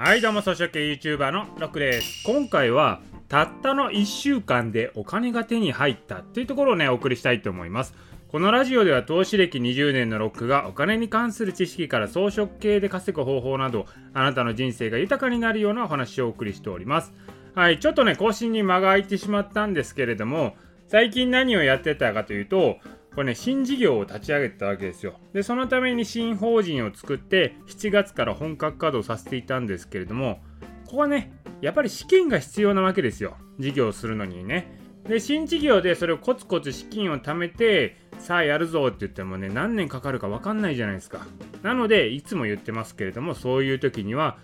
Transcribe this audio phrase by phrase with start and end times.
[0.00, 2.22] はいどうも草食系 YouTuber のロックです。
[2.24, 7.94] 今回はたったの1週間でお金が手に入ったっていうところをねお送りしたいと思います。
[8.28, 17.12] このラジオでは投資歴20年のロックがお金に関する知識から装飾系で稼ぐ方法などあなたの人生が豊かになるようなお話をお送りしております。
[17.56, 20.54] はいちょっとね更新に間が空いてしまったんですけれども
[20.86, 22.76] 最近何をやってたかというと
[23.18, 25.18] これね、新事業を立ち上げたわけですよ。
[25.32, 30.40] で、そのために新法人を作って、7月から本格稼働させていたんですけれども、
[30.84, 33.36] ここはね、やっぱり資金が必要なわけですよ。
[33.58, 34.70] 事業をするのにね。
[35.08, 41.26] で、新事業でそれをコツコツ資金を貯めて、さあやるぞって言ってもね、何年かかるか分かんないじゃないですか。
[41.64, 44.38] なので、いつも言ってますけれども、そういう時には、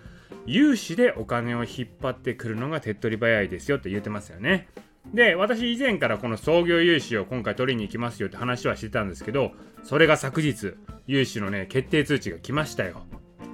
[0.47, 4.67] 融資でお金を引っ張ってくるのが手っ取り早いですよって言ってますよね。
[5.13, 10.75] で、私以前からこの創業融資を今回取りに行きますよって話はしてたんですけど、それが昨日、
[11.07, 13.03] 融資のね、決定通知が来ましたよ。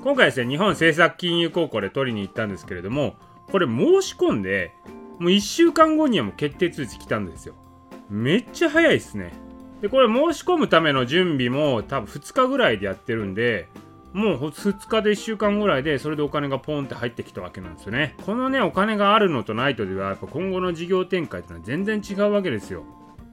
[0.02, 3.16] 今回ですね、日本政策金融高校で取りに行ったんですけれども、
[3.50, 4.72] これ申し込んで、
[5.18, 7.54] もう1週間後にはもう決定通知来たんですよ。
[8.08, 9.32] めっちゃ早いですね。
[9.82, 13.68] で、これ申し込むための準備も多分2日ぐらいでやってるんで、
[14.12, 18.16] もう2日で1週間ぐらいでそれでお金がポンって入ってきたわけなんですよね。
[18.24, 22.84] このね、お金があるのとないとでは、やっぱ今後の事業展開ってのは全然違うわけですよ。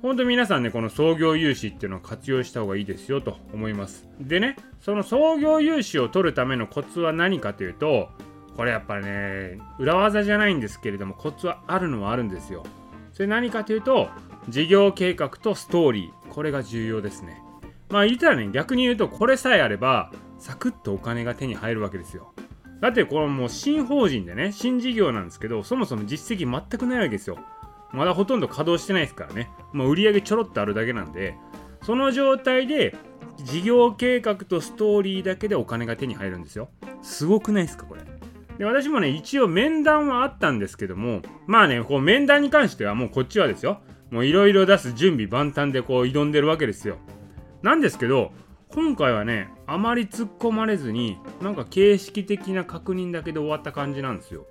[0.04, 4.08] ほんと皆さんね、この創業融資っていうのを活用した方がいいですよと思います。
[4.20, 8.10] でね、その創業融資を取るためのコツは何かというと、
[8.56, 12.64] これやっぱね、裏技じゃないんですけれども、コツはあるのはあるんですよ。
[13.14, 14.10] それ何かというと、
[14.50, 16.30] 事業計画とストーリー。
[16.30, 17.42] これが重要ですね。
[17.90, 22.34] まあ言ったらね、逆に言うと、これさえあれば、サクッとお金が手に入るわけですよ。
[22.82, 27.40] だってこれもう新法人でね、新事業なんですけど、そもそも実績全くないわけですよ。
[27.92, 29.50] まだほとんど稼働してないですからね。
[29.74, 31.36] もう売り上げちょろっとあるだけなんで、
[31.82, 32.96] その状態で
[33.38, 36.70] 事業計画とストーリーだけでお金が手に入るんですよ。
[37.02, 38.02] すごくないですか、これ。
[38.58, 43.82] で、私もね、一応面談はあったんですけども、まあね、こう面談に関してはもうこっちはですよ。
[44.12, 46.98] もういろいろ出す準備万端でこう挑んでるわけですよ。
[47.62, 48.32] なんですけど、
[48.70, 54.46] 今回はねあまり突っ込まれずになんか形式的な確認だけで終わった感じなんですよ。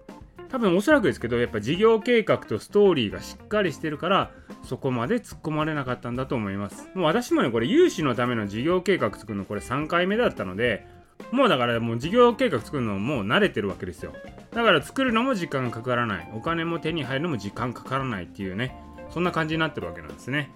[0.48, 4.30] 多分おそらくですけどやっぱ事業計画とストーリーがしっかりしてるから
[4.62, 6.88] そこまで突っ込まれなかったんだと思います。
[6.94, 10.86] もう私もねこれ融資のための事業計画作るのこれ3回目だったので
[11.32, 14.12] もうだからもう事業計画作るのもう慣れてるわけですよ。
[14.52, 16.32] だから作るのも時間かからない。
[16.34, 18.76] お金も手に入るのも時間かからないっていうね
[19.10, 20.50] そんな感じになってるわけなんですね。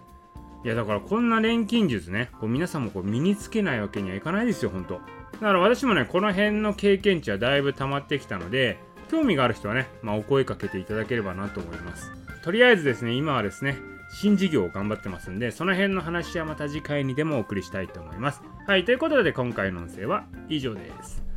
[0.62, 5.00] いやだからこんな錬金術ね、こう皆さんもこう身につけないわけにはいかないですよ、ほんと。
[5.32, 8.78] だから私もね、この辺の経験値はだいぶ溜まってきたので、
[9.10, 12.12] 興味がある人はね、まあ、お声かけていただければなと思います。
[12.44, 13.78] とりあえずですね、今はですね、
[14.12, 18.42] 新事業を頑張ってますんで、その辺の話はまた次回にでもお送りしたいと思います。
[18.66, 21.29] はい、ということで今回の音声は以上です。